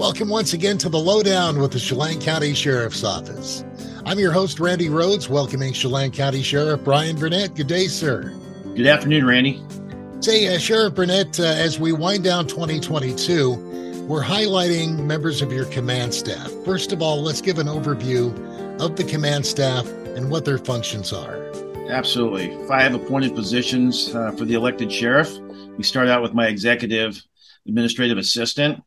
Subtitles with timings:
[0.00, 3.66] Welcome once again to the Lowdown with the Chelan County Sheriff's Office.
[4.06, 7.54] I'm your host, Randy Rhodes, welcoming Chelan County Sheriff Brian Burnett.
[7.54, 8.34] Good day, sir.
[8.74, 9.62] Good afternoon, Randy.
[10.20, 15.66] Say, uh, Sheriff Burnett, uh, as we wind down 2022, we're highlighting members of your
[15.66, 16.50] command staff.
[16.64, 18.32] First of all, let's give an overview
[18.80, 19.86] of the command staff
[20.16, 21.36] and what their functions are.
[21.90, 22.56] Absolutely.
[22.66, 25.30] Five appointed positions uh, for the elected sheriff.
[25.76, 27.22] We start out with my executive
[27.66, 28.82] administrative assistant,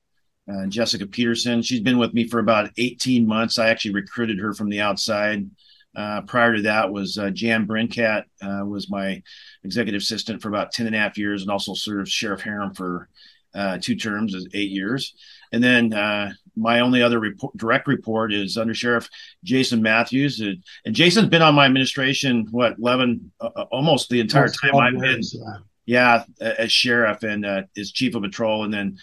[0.52, 1.62] uh, Jessica Peterson.
[1.62, 3.58] She's been with me for about 18 months.
[3.58, 5.50] I actually recruited her from the outside.
[5.96, 9.22] Uh, prior to that was uh, Jan Brincat uh, was my
[9.64, 13.10] executive assistant for about 10 and a half years and also served Sheriff Harum for
[13.54, 15.14] uh, two terms as eight years.
[15.52, 19.08] And then uh, my only other report, direct report is Under Sheriff
[19.44, 20.40] Jason Matthews.
[20.40, 23.32] And, and Jason's been on my administration, what, 11,
[23.72, 25.22] almost the entire time I've been,
[25.86, 27.46] yeah, as sheriff and
[27.78, 28.64] as chief of patrol.
[28.64, 28.98] And then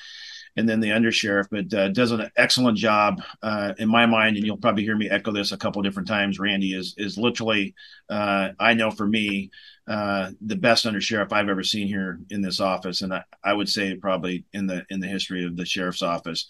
[0.61, 4.37] and then the undersheriff, but uh, does an excellent job uh, in my mind.
[4.37, 6.39] And you'll probably hear me echo this a couple different times.
[6.39, 7.75] Randy is is literally,
[8.09, 9.51] uh, I know for me,
[9.89, 13.69] uh, the best undersheriff I've ever seen here in this office, and I, I would
[13.69, 16.47] say probably in the in the history of the sheriff's office.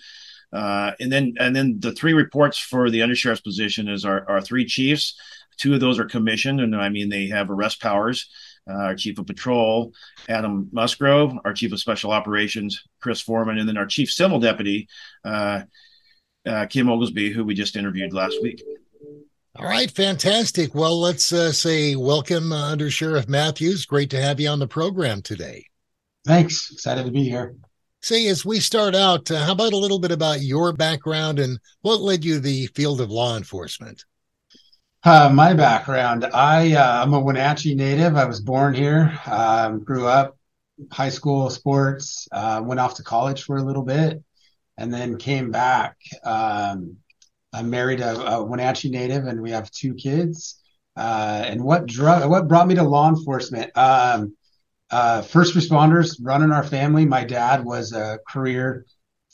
[0.52, 4.41] Uh, and then and then the three reports for the undersheriff's position is our, our
[4.41, 5.19] three chiefs.
[5.56, 8.28] Two of those are commissioned, and I mean they have arrest powers
[8.71, 9.93] uh, our chief of patrol,
[10.29, 14.89] Adam Musgrove, our chief of special operations, Chris Foreman, and then our chief civil deputy,
[15.25, 15.63] uh,
[16.47, 18.63] uh, Kim Oglesby, who we just interviewed last week.
[19.57, 20.75] All right, fantastic.
[20.75, 23.85] Well, let's uh, say welcome, uh, Under Sheriff Matthews.
[23.85, 25.67] Great to have you on the program today.
[26.25, 26.71] Thanks.
[26.73, 27.57] Excited to be here.
[28.03, 31.59] Say, as we start out, uh, how about a little bit about your background and
[31.83, 34.05] what led you to the field of law enforcement?
[35.03, 38.17] Uh, my background, I uh, I'm a Wenatchee native.
[38.17, 40.37] I was born here, um, grew up,
[40.92, 44.23] high school sports, uh, went off to college for a little bit,
[44.77, 45.97] and then came back.
[46.23, 46.98] Um,
[47.51, 50.61] I married a, a, Wenatchee native, and we have two kids.
[50.95, 53.70] Uh, and what drug, what brought me to law enforcement?
[53.79, 54.36] Um,
[54.91, 57.07] uh, first responders running our family.
[57.07, 58.85] My dad was a career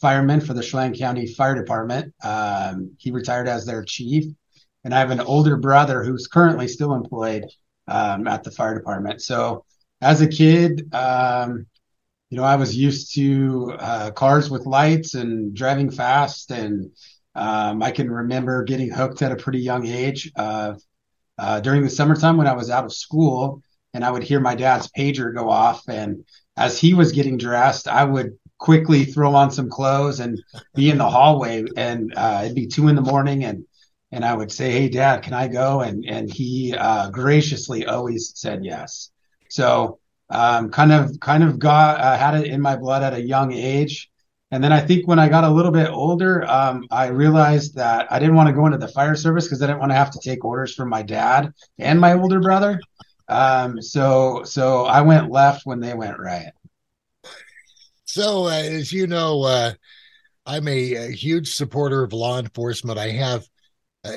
[0.01, 2.15] fireman for the Chelan County Fire Department.
[2.23, 4.27] Um, he retired as their chief
[4.87, 7.47] and I have an older brother who's currently still employed
[7.89, 9.21] um, at the fire department.
[9.21, 9.65] So
[10.01, 11.67] as a kid, um,
[12.31, 16.93] you know, I was used to uh, cars with lights and driving fast, and
[17.35, 20.31] um, I can remember getting hooked at a pretty young age.
[20.37, 20.75] Uh,
[21.37, 24.55] uh, during the summertime when I was out of school, and I would hear my
[24.55, 26.25] dad's pager go off, and
[26.57, 30.41] as he was getting dressed, I would quickly throw on some clothes and
[30.77, 33.65] be in the hallway, and uh, it'd be two in the morning, and
[34.17, 38.33] and I would say, "Hey, Dad, can I go?" and and he uh, graciously always
[38.35, 39.11] said yes.
[39.51, 39.99] So
[40.31, 43.53] um, kind of kind of got uh, had it in my blood at a young
[43.53, 44.11] age.
[44.51, 48.11] And then I think when I got a little bit older, um, I realized that
[48.11, 50.13] I didn't want to go into the fire service because I didn't want to have
[50.13, 52.81] to take orders from my dad and my older brother.
[53.29, 56.53] Um, so so I went left when they went right.
[58.07, 59.73] So uh, as you know, uh,
[60.47, 62.99] I'm a, a, huge supporter of law enforcement.
[62.99, 63.45] I have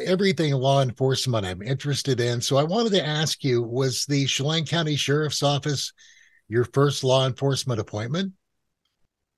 [0.05, 2.41] everything law enforcement I'm interested in.
[2.41, 5.94] So I wanted to ask you was the Chelan County Sheriff's Office
[6.50, 8.33] your first law enforcement appointment?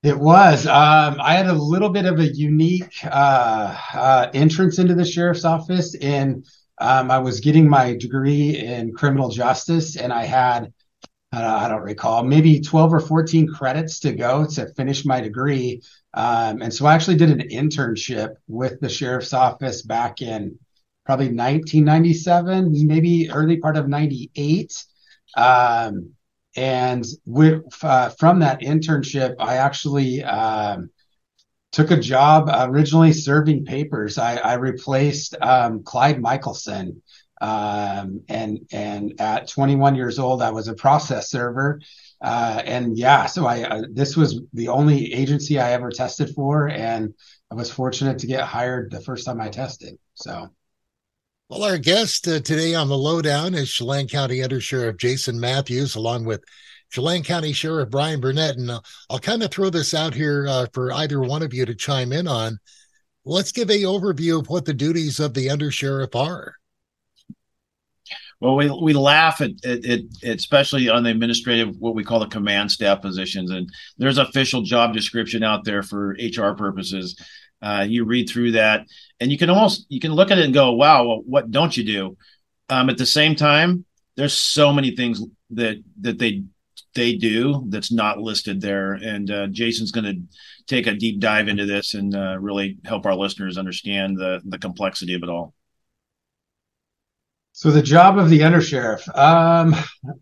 [0.02, 0.66] It was.
[0.66, 5.46] Um, I had a little bit of a unique uh, uh, entrance into the sheriff's
[5.46, 6.44] office, and
[6.80, 10.74] um, I was getting my degree in criminal justice, and I had
[11.34, 15.82] uh, I don't recall maybe 12 or 14 credits to go to finish my degree.
[16.14, 20.60] Um, and so I actually did an internship with the sheriff's office back in
[21.06, 24.86] probably 1997, maybe early part of 98.
[25.38, 26.12] Um,
[26.56, 30.90] and with, uh, from that internship, I actually um,
[31.72, 34.18] took a job originally serving papers.
[34.18, 37.02] I, I replaced um, Clyde Michelson.
[37.40, 41.82] Um, and and at 21 years old, I was a process server,
[42.22, 46.70] uh, and yeah, so I uh, this was the only agency I ever tested for,
[46.70, 47.14] and
[47.52, 49.98] I was fortunate to get hired the first time I tested.
[50.14, 50.50] So.
[51.50, 55.96] Well, our guest uh, today on the lowdown is Chelan County Under Sheriff Jason Matthews,
[55.96, 56.42] along with
[56.92, 58.56] Chelan County Sheriff Brian Burnett.
[58.56, 58.72] And
[59.10, 62.14] I'll kind of throw this out here uh, for either one of you to chime
[62.14, 62.58] in on.
[63.26, 66.56] Let's give a overview of what the duties of the under sheriff are.
[68.42, 72.72] Well, we, we laugh at, it, especially on the administrative, what we call the command
[72.72, 73.52] staff positions.
[73.52, 77.16] And there's official job description out there for HR purposes.
[77.62, 78.88] Uh, you read through that
[79.20, 81.78] and you can almost, you can look at it and go, wow, well, what don't
[81.78, 82.18] you do?
[82.70, 83.86] Um, at the same time,
[84.18, 85.22] there's so many things
[85.52, 86.44] that, that they
[86.94, 88.94] they do that's not listed there.
[88.94, 90.22] And uh, Jason's going to
[90.68, 94.60] take a deep dive into this and uh, really help our listeners understand the the
[94.60, 95.54] complexity of it all.
[97.62, 99.76] So the job of the undersheriff, um,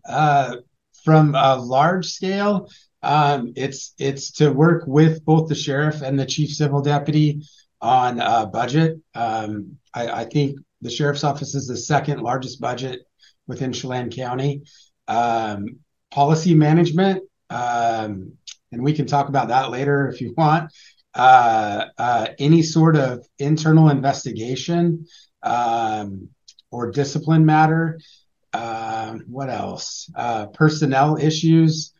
[0.06, 0.56] uh,
[1.02, 2.68] from a large scale,
[3.02, 7.40] um, it's it's to work with both the sheriff and the chief civil deputy
[7.80, 8.98] on a budget.
[9.14, 13.00] Um, I, I, think the sheriff's office is the second largest budget
[13.46, 14.64] within Chelan County.
[15.08, 15.78] Um,
[16.10, 18.34] policy management, um,
[18.70, 20.70] and we can talk about that later if you want.
[21.14, 25.06] Uh, uh, any sort of internal investigation
[25.42, 26.28] um,
[26.70, 27.98] or discipline matter.
[28.52, 30.10] Uh, what else?
[30.14, 31.92] Uh, personnel issues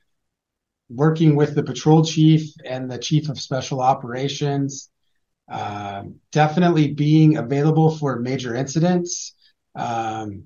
[0.90, 4.90] working with the patrol chief and the chief of special operations,
[5.50, 6.02] uh,
[6.32, 9.34] definitely being available for major incidents,
[9.76, 10.44] um,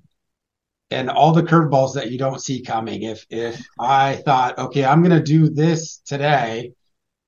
[0.90, 3.02] and all the curveballs that you don't see coming.
[3.02, 6.72] If if I thought, okay, I'm going to do this today,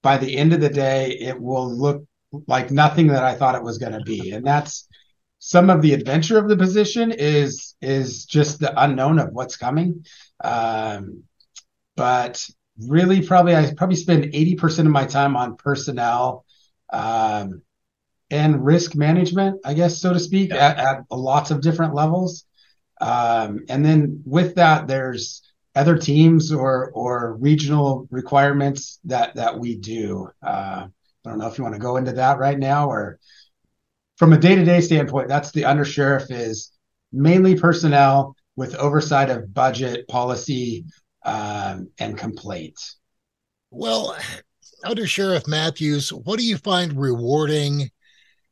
[0.02, 2.04] by the end of the day, it will look
[2.46, 4.86] like nothing that I thought it was going to be, and that's
[5.46, 10.04] some of the adventure of the position is is just the unknown of what's coming.
[10.42, 11.22] Um,
[11.94, 12.44] but
[12.80, 16.44] really probably I probably spend 80% of my time on personnel
[16.92, 17.62] um,
[18.28, 20.66] and risk management, I guess, so to speak, yeah.
[20.66, 22.44] at, at, lots of different levels.
[23.00, 25.42] Um, and then with that, there's
[25.76, 30.28] other teams or or regional requirements that that we do.
[30.44, 33.20] Uh, I don't know if you want to go into that right now, or
[34.16, 36.72] from a day to day standpoint, that's the undersheriff is
[37.12, 40.86] mainly personnel with oversight of budget, policy,
[41.24, 42.96] um, and complaints.
[43.70, 44.16] Well,
[44.84, 47.90] Under Sheriff Matthews, what do you find rewarding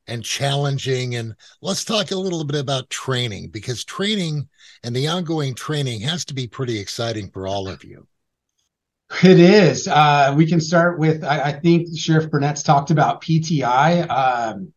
[0.06, 1.14] and challenging?
[1.14, 4.48] And let's talk a little bit about training because training
[4.82, 8.06] and the ongoing training has to be pretty exciting for all of you.
[9.22, 9.86] It is.
[9.86, 11.22] Uh, we can start with.
[11.24, 14.08] I, I, think Sheriff Burnett's talked about PTI.
[14.10, 14.72] Um,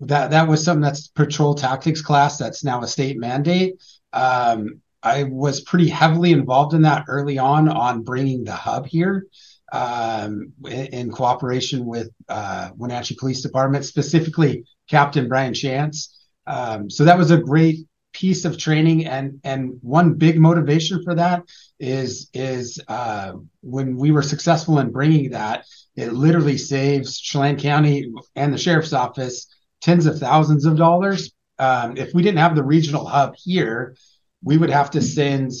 [0.00, 2.38] that that was something that's patrol tactics class.
[2.38, 3.82] That's now a state mandate.
[4.12, 9.26] Um, I was pretty heavily involved in that early on on bringing the hub here
[9.72, 16.16] um, in, in, cooperation with uh, Wenatchee Police Department, specifically Captain Brian Chance.
[16.46, 21.14] Um, so that was a great piece of training, and and one big motivation for
[21.16, 21.42] that
[21.78, 28.12] is is uh, when we were successful in bringing that, it literally saves Chelan County
[28.36, 29.48] and the sheriff's office
[29.84, 31.30] tens of thousands of dollars.
[31.58, 33.96] Um, if we didn't have the regional hub here,
[34.42, 35.52] we would have to send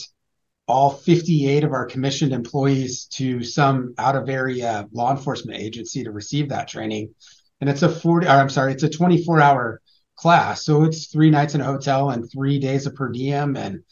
[0.66, 6.10] all 58 of our commissioned employees to some out of area law enforcement agency to
[6.10, 7.14] receive that training.
[7.60, 9.82] And it's a 40, I'm sorry, it's a 24 hour
[10.16, 10.64] class.
[10.64, 13.82] So it's three nights in a hotel and three days of per diem and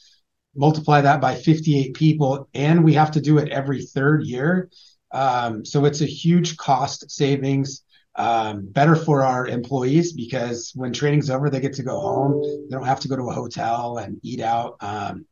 [0.57, 2.49] multiply that by 58 people.
[2.55, 4.71] And we have to do it every third year.
[5.13, 7.83] Um, so it's a huge cost savings
[8.17, 12.43] um, better for our employees because when training's over, they get to go home.
[12.43, 14.77] They don't have to go to a hotel and eat out.
[14.81, 15.27] Um,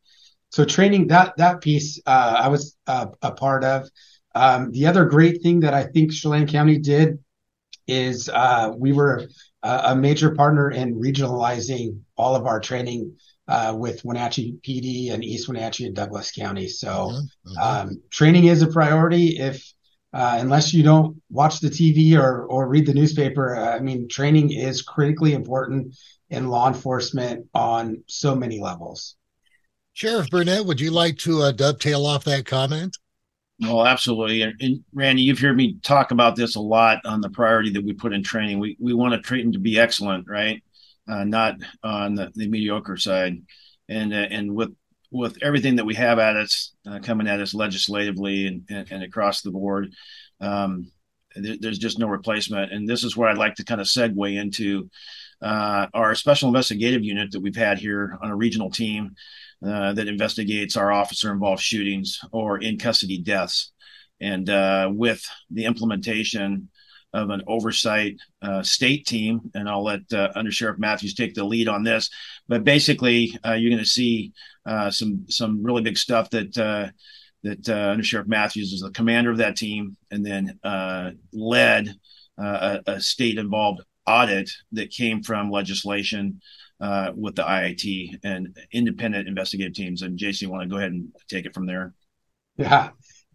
[0.50, 3.88] so training that that piece, uh, I was uh, a part of.
[4.34, 7.18] Um, the other great thing that I think Chelan County did
[7.86, 9.28] is uh, we were
[9.62, 13.16] a, a, major partner in regionalizing all of our training
[13.48, 16.68] uh, with Wenatchee PD and East Wenatchee and Douglas County.
[16.68, 17.50] So mm-hmm.
[17.50, 17.88] mm-hmm.
[17.90, 19.38] um, training is a priority.
[19.38, 19.72] If
[20.12, 24.08] uh, unless you don't watch the TV or or read the newspaper, uh, I mean,
[24.08, 25.96] training is critically important
[26.30, 29.16] in law enforcement on so many levels.
[29.92, 32.96] Sheriff Burnett, would you like to uh, dovetail off that comment?
[33.60, 34.42] Well, absolutely.
[34.42, 37.84] And, and, Randy, you've heard me talk about this a lot on the priority that
[37.84, 38.58] we put in training.
[38.58, 40.62] We we want to train to be excellent, right?
[41.08, 43.42] Uh, not on the, the, mediocre side.
[43.88, 44.70] And uh, and with
[45.10, 49.02] with everything that we have at us uh, coming at us legislatively and, and, and
[49.02, 49.92] across the board,
[50.40, 50.90] um,
[51.34, 52.72] there, there's just no replacement.
[52.72, 54.88] And this is where I'd like to kind of segue into
[55.42, 59.14] uh, our special investigative unit that we've had here on a regional team
[59.66, 63.72] uh, that investigates our officer involved shootings or in custody deaths.
[64.20, 66.68] And uh, with the implementation
[67.12, 71.44] of an oversight uh, state team, and I'll let uh, Under Sheriff Matthews take the
[71.44, 72.10] lead on this.
[72.48, 74.32] But basically, uh, you're going to see
[74.70, 76.88] uh, some some really big stuff that uh,
[77.42, 80.60] that uh, Under Sheriff Matthews is the commander of that team, and then
[81.32, 81.92] led
[82.38, 86.40] a, a state involved audit that came from legislation
[87.16, 90.02] with the IIT and independent investigative teams.
[90.02, 91.92] And Jason, you want to go ahead and take it from there?
[92.56, 92.90] Yeah.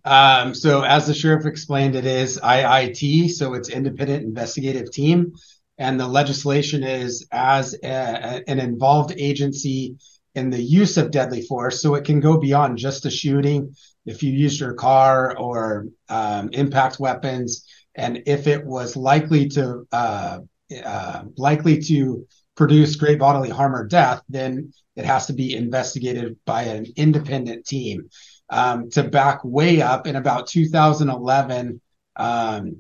[0.06, 5.34] Um, so as the sheriff explained, it is IIT, so it's independent investigative team,
[5.80, 9.98] and the legislation is as a, an involved agency
[10.36, 11.82] in the use of deadly force.
[11.82, 13.76] So it can go beyond just a shooting.
[14.06, 17.66] If you use your car or um, impact weapons,
[17.96, 20.40] and if it was likely to uh,
[20.84, 26.38] uh, likely to produce great bodily harm or death, then it has to be investigated
[26.46, 28.10] by an independent team.
[28.50, 31.82] Um, to back way up in about 2011,
[32.16, 32.78] um,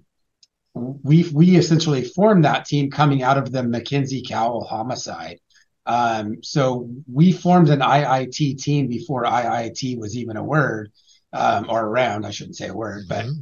[0.73, 5.39] we we essentially formed that team coming out of the McKenzie Cowell homicide.
[5.85, 10.91] Um, so we formed an IIT team before IIT was even a word
[11.33, 12.25] um, or around.
[12.25, 13.39] I shouldn't say a word, but mm-hmm.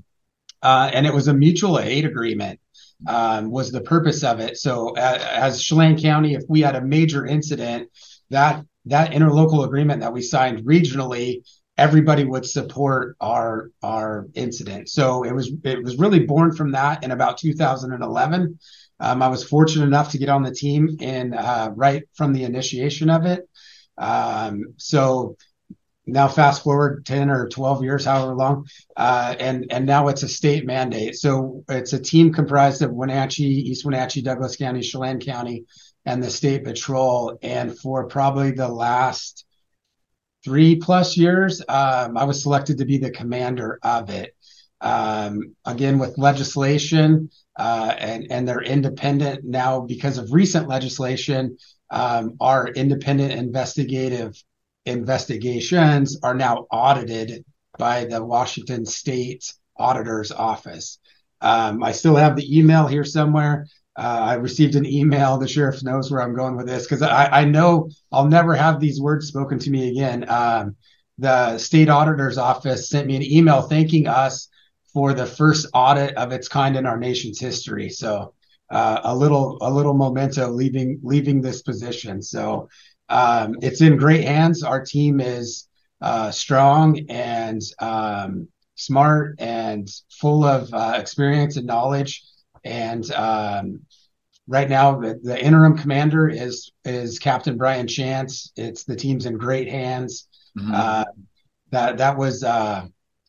[0.62, 2.60] uh, and it was a mutual aid agreement
[3.08, 4.58] um, was the purpose of it.
[4.58, 7.90] So uh, as Chelan County, if we had a major incident,
[8.30, 11.44] that that interlocal agreement that we signed regionally,
[11.78, 14.90] everybody would support our our incident.
[14.90, 18.60] So it was it was really born from that in about 2011.
[19.04, 22.46] Um, I was fortunate enough to get on the team in uh, right from the
[22.46, 23.50] initiation of it.
[23.98, 25.36] Um, so
[26.06, 30.30] now fast forward 10 or 12 years, however long, uh, and and now it's a
[30.30, 31.16] state mandate.
[31.16, 35.66] So it's a team comprised of Wenatchee, East Wenatchee, Douglas County, Chelan County,
[36.06, 37.38] and the state patrol.
[37.42, 39.46] And for probably the last
[40.46, 44.34] three plus years, um, I was selected to be the commander of it.
[44.80, 51.58] Um, again, with legislation, uh, and and they're independent now because of recent legislation.
[51.90, 54.42] Um, our independent investigative
[54.86, 57.46] investigations are now audited
[57.78, 61.00] by the Washington State Auditor's Office.
[61.42, 63.68] Um, I still have the email here somewhere.
[63.96, 65.38] Uh, I received an email.
[65.38, 68.80] The sheriff knows where I'm going with this because I, I, know I'll never have
[68.80, 70.26] these words spoken to me again.
[70.28, 70.76] Um,
[71.20, 74.50] the state auditor's office sent me an email thanking us
[74.94, 77.90] for the first audit of its kind in our nation's history.
[77.90, 78.34] So
[78.70, 82.22] uh, a little a little memento leaving leaving this position.
[82.22, 82.70] So
[83.10, 84.64] um, it's in great hands.
[84.64, 85.68] Our team is
[86.02, 92.24] uh, strong and um, smart and full of uh, experience and knowledge.
[92.64, 93.82] And um,
[94.48, 98.52] right now, the, the, interim commander is is Captain Brian Chance.
[98.56, 100.28] It's the team's in great hands.
[100.58, 100.72] Mm-hmm.
[100.74, 101.04] Uh,
[101.72, 102.86] that that was uh,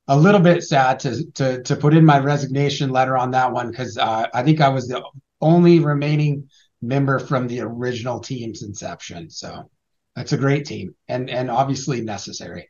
[0.08, 3.70] a little bit sad to to to put in my resignation letter on that one
[3.70, 5.02] because uh, I think I was the
[5.40, 6.48] only remaining
[6.82, 9.30] member from the original team's inception.
[9.30, 9.70] So
[10.14, 12.68] that's a great team and and obviously necessary.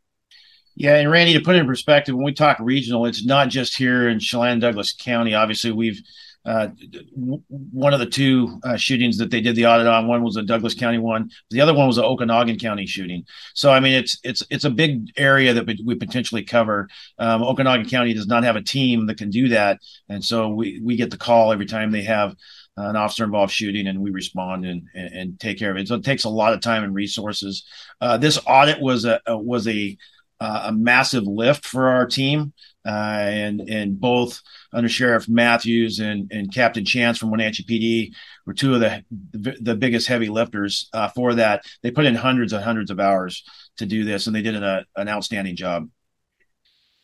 [0.76, 3.76] Yeah, and Randy, to put it in perspective, when we talk regional, it's not just
[3.76, 5.32] here in Chelan Douglas County.
[5.32, 6.02] Obviously, we've
[6.44, 6.68] uh,
[7.14, 10.06] one of the two uh, shootings that they did the audit on.
[10.06, 11.30] One was a Douglas County one.
[11.50, 13.24] The other one was an Okanogan County shooting.
[13.54, 16.88] So I mean, it's it's it's a big area that we potentially cover.
[17.18, 20.80] Um, Okanogan County does not have a team that can do that, and so we
[20.82, 22.34] we get the call every time they have
[22.76, 25.86] an officer involved shooting and we respond and, and, and, take care of it.
[25.86, 27.64] So it takes a lot of time and resources.
[28.00, 29.96] Uh, this audit was a, a was a
[30.44, 32.52] a massive lift for our team,
[32.86, 34.40] uh, and and both
[34.72, 38.14] under Sheriff Matthews and, and Captain Chance from Wenatchee PD
[38.46, 41.64] were two of the the biggest heavy lifters uh, for that.
[41.82, 43.44] They put in hundreds and hundreds of hours
[43.78, 45.88] to do this, and they did an, a, an outstanding job.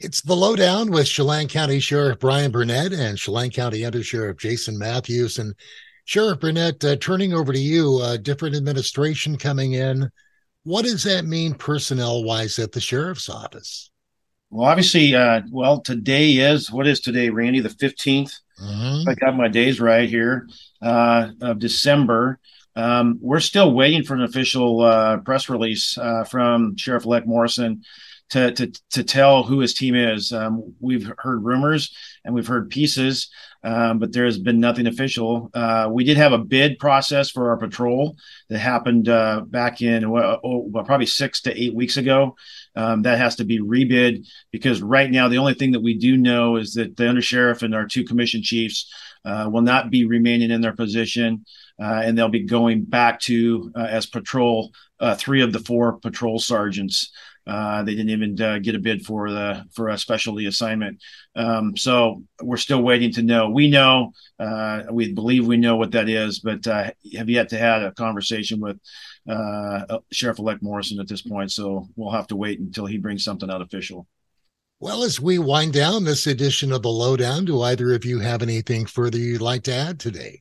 [0.00, 4.78] It's the lowdown with Chelan County Sheriff Brian Burnett and Chelan County Under Sheriff Jason
[4.78, 5.38] Matthews.
[5.38, 5.54] And
[6.06, 10.10] Sheriff Burnett, uh, turning over to you, uh, different administration coming in.
[10.64, 13.90] What does that mean personnel wise at the sheriff's office?
[14.50, 17.60] Well, obviously, uh, well, today is what is today, Randy?
[17.60, 18.32] The 15th.
[18.62, 19.08] Mm-hmm.
[19.08, 20.48] I got my days right here
[20.82, 22.38] uh, of December.
[22.76, 27.82] Um, we're still waiting for an official uh, press release uh, from Sheriff elect Morrison
[28.30, 30.32] to, to, to tell who his team is.
[30.32, 31.94] Um, we've heard rumors
[32.24, 33.28] and we've heard pieces,
[33.62, 35.50] um, but there has been nothing official.
[35.52, 38.16] Uh, we did have a bid process for our patrol
[38.48, 42.36] that happened uh, back in oh, well, probably six to eight weeks ago.
[42.76, 46.16] Um, that has to be rebid because right now the only thing that we do
[46.16, 48.92] know is that the undersheriff and our two commission chiefs
[49.24, 51.44] uh, will not be remaining in their position.
[51.82, 54.70] Uh, and they'll be going back to uh, as patrol
[55.00, 57.10] uh, three of the four patrol sergeants
[57.50, 61.02] uh, they didn't even uh, get a bid for the for a specialty assignment.
[61.34, 63.50] Um, so we're still waiting to know.
[63.50, 67.58] We know, uh, we believe we know what that is, but uh, have yet to
[67.58, 68.78] have a conversation with
[69.28, 71.50] uh, Sheriff-elect Morrison at this point.
[71.50, 74.06] So we'll have to wait until he brings something out official.
[74.78, 78.42] Well, as we wind down this edition of the Lowdown, do either of you have
[78.42, 80.40] anything further you'd like to add today?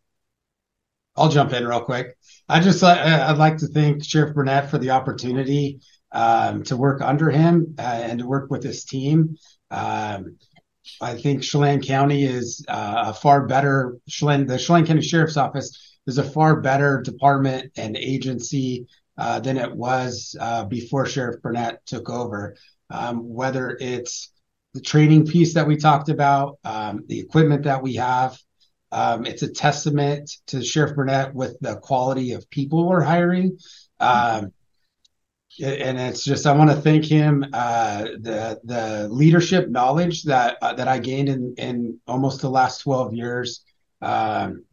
[1.16, 2.16] I'll jump in real quick.
[2.48, 7.30] I just I'd like to thank Sheriff Burnett for the opportunity um, to work under
[7.30, 9.38] him uh, and to work with his team.
[9.72, 10.38] Um,
[11.02, 15.98] I think Chelan County is uh, a far better Chelan, the Chelan County Sheriff's Office
[16.08, 18.88] is a far better department and agency
[19.18, 22.56] uh, than it was uh, before Sheriff Burnett took over.
[22.90, 24.32] Um, whether it's
[24.74, 28.38] the training piece that we talked about, um, the equipment that we have,
[28.92, 33.60] um, it's a testament to Sheriff Burnett with the quality of people we're hiring.
[34.00, 34.52] Um,
[35.62, 37.46] and it's just I want to thank him.
[37.54, 42.82] Uh, the the leadership knowledge that uh, that I gained in in almost the last
[42.82, 43.64] twelve years
[44.02, 44.66] um,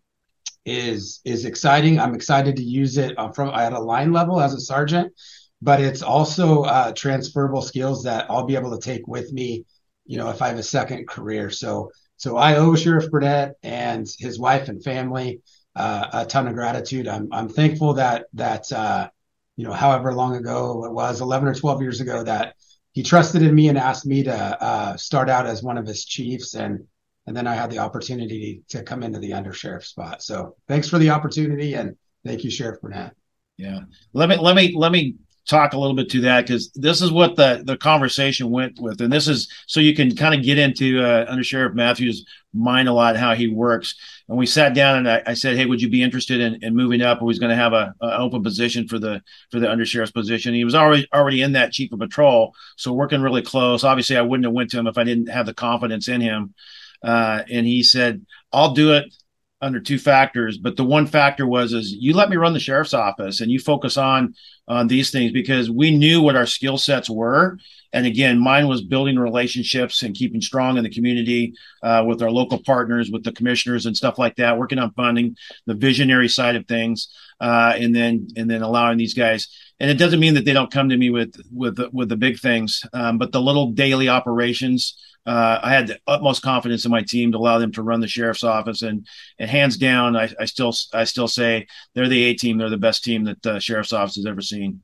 [0.65, 1.99] is is exciting.
[1.99, 5.13] I'm excited to use it uh, from at a line level as a sergeant,
[5.61, 9.65] but it's also uh, transferable skills that I'll be able to take with me.
[10.05, 11.51] You know, if I have a second career.
[11.51, 15.41] So so I owe Sheriff Burnett and his wife and family
[15.77, 17.07] uh, a ton of gratitude.
[17.07, 19.11] I'm I'm thankful that that uh,
[19.57, 22.55] you know, however long ago it was, 11 or 12 years ago, that
[22.93, 26.05] he trusted in me and asked me to uh, start out as one of his
[26.05, 26.55] chiefs.
[26.55, 26.85] And,
[27.27, 30.23] and then I had the opportunity to come into the undersheriff spot.
[30.23, 31.75] So thanks for the opportunity.
[31.75, 33.15] And thank you, Sheriff Burnett.
[33.57, 33.81] Yeah.
[34.13, 37.11] Let me, let me, let me talk a little bit to that because this is
[37.11, 40.59] what the the conversation went with, and this is so you can kind of get
[40.59, 42.25] into uh, Under Sheriff Matthews'
[42.57, 43.95] mind a lot how he works.
[44.29, 46.75] And we sat down and I, I said, "Hey, would you be interested in, in
[46.75, 47.23] moving up?
[47.23, 50.13] Or he's going to have a, a, open position for the for the Under Sheriff's
[50.13, 53.85] position." He was already already in that chief of patrol, so working really close.
[53.85, 56.55] Obviously, I wouldn't have went to him if I didn't have the confidence in him.
[57.03, 59.15] Uh, and he said, "I'll do it."
[59.63, 62.93] Under two factors but the one factor was is you let me run the sheriff's
[62.93, 64.35] office and you focus on
[64.69, 67.59] on these things because we knew what our skill sets were.
[67.93, 72.31] And again mine was building relationships and keeping strong in the community uh, with our
[72.31, 75.37] local partners with the commissioners and stuff like that working on funding
[75.67, 77.09] the visionary side of things
[77.41, 79.49] uh, and then and then allowing these guys
[79.79, 82.39] and it doesn't mean that they don't come to me with with with the big
[82.39, 87.03] things um, but the little daily operations uh, I had the utmost confidence in my
[87.03, 89.07] team to allow them to run the sheriff's office, and
[89.41, 92.59] and hands down, I, I still I still say they're the A team.
[92.59, 94.83] They're the best team that the sheriff's office has ever seen.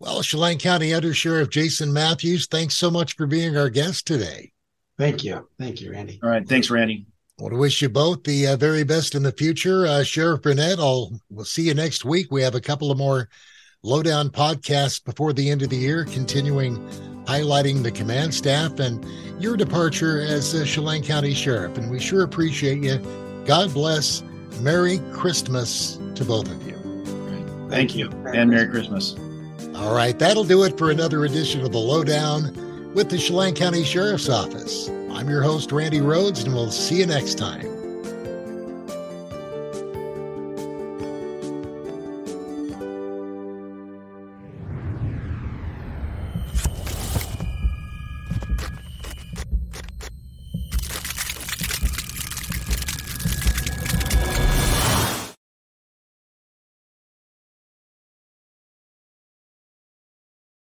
[0.00, 4.52] Well, Chelan County Under Sheriff Jason Matthews, thanks so much for being our guest today.
[4.98, 6.18] Thank you, thank you, Randy.
[6.22, 7.06] All right, thanks, Randy.
[7.38, 10.42] I want to wish you both the uh, very best in the future, uh, Sheriff
[10.42, 10.80] Burnett.
[10.80, 12.32] I'll we'll see you next week.
[12.32, 13.28] We have a couple of more
[13.84, 16.76] lowdown podcast before the end of the year, continuing
[17.26, 19.04] highlighting the command staff and
[19.40, 21.76] your departure as a Chelan County Sheriff.
[21.76, 22.98] And we sure appreciate you.
[23.46, 24.22] God bless.
[24.60, 26.74] Merry Christmas to both of you.
[27.68, 28.08] Thank you.
[28.32, 29.16] And Merry Christmas.
[29.74, 33.84] All right, that'll do it for another edition of the Lowdown with the Chelan County
[33.84, 34.88] Sheriff's Office.
[35.10, 37.73] I'm your host, Randy Rhodes, and we'll see you next time.